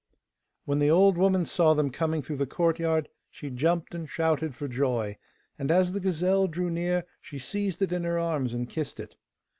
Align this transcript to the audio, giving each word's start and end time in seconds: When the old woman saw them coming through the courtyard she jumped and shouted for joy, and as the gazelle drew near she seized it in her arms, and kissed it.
When 0.65 0.79
the 0.79 0.89
old 0.89 1.15
woman 1.15 1.45
saw 1.45 1.75
them 1.75 1.91
coming 1.91 2.23
through 2.23 2.37
the 2.37 2.47
courtyard 2.47 3.07
she 3.29 3.51
jumped 3.51 3.93
and 3.93 4.09
shouted 4.09 4.55
for 4.55 4.67
joy, 4.67 5.19
and 5.59 5.69
as 5.69 5.91
the 5.91 5.99
gazelle 5.99 6.47
drew 6.47 6.71
near 6.71 7.05
she 7.21 7.37
seized 7.37 7.83
it 7.83 7.91
in 7.91 8.03
her 8.03 8.17
arms, 8.17 8.51
and 8.55 8.67
kissed 8.67 8.99
it. 8.99 9.15